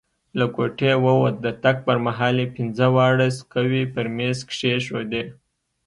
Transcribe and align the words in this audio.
له 0.39 0.45
کوټې 0.55 0.93
ووت، 1.05 1.35
د 1.45 1.47
تګ 1.63 1.75
پر 1.87 1.97
مهال 2.05 2.35
یې 2.41 2.47
پینځه 2.55 2.87
واړه 2.95 3.27
سکوې 3.37 3.83
پر 3.93 4.05
میز 4.15 4.37
کښېښودې. 4.49 5.23